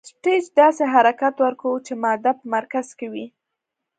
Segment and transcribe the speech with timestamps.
[0.09, 3.25] سټیج داسې حرکت ورکوو چې ماده په مرکز کې وي.